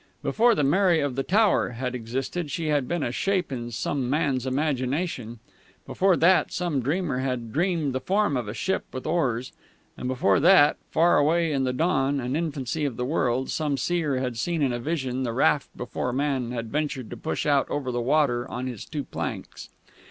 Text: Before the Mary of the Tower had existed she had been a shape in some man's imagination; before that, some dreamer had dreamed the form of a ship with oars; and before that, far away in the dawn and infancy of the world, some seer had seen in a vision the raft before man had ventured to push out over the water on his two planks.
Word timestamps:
Before 0.23 0.55
the 0.55 0.63
Mary 0.63 0.99
of 0.99 1.13
the 1.13 1.21
Tower 1.21 1.69
had 1.77 1.93
existed 1.93 2.49
she 2.49 2.69
had 2.69 2.87
been 2.87 3.03
a 3.03 3.11
shape 3.11 3.51
in 3.51 3.69
some 3.69 4.09
man's 4.09 4.47
imagination; 4.47 5.37
before 5.85 6.17
that, 6.17 6.51
some 6.51 6.81
dreamer 6.81 7.19
had 7.19 7.53
dreamed 7.53 7.93
the 7.93 7.99
form 7.99 8.35
of 8.35 8.47
a 8.47 8.53
ship 8.55 8.83
with 8.91 9.05
oars; 9.05 9.51
and 9.95 10.07
before 10.07 10.39
that, 10.39 10.77
far 10.89 11.19
away 11.19 11.51
in 11.51 11.65
the 11.65 11.71
dawn 11.73 12.19
and 12.19 12.35
infancy 12.35 12.83
of 12.83 12.97
the 12.97 13.05
world, 13.05 13.51
some 13.51 13.77
seer 13.77 14.17
had 14.17 14.39
seen 14.39 14.63
in 14.63 14.73
a 14.73 14.79
vision 14.79 15.21
the 15.21 15.33
raft 15.33 15.69
before 15.77 16.11
man 16.11 16.49
had 16.49 16.71
ventured 16.71 17.11
to 17.11 17.15
push 17.15 17.45
out 17.45 17.69
over 17.69 17.91
the 17.91 18.01
water 18.01 18.49
on 18.49 18.65
his 18.65 18.85
two 18.85 19.03
planks. 19.03 19.69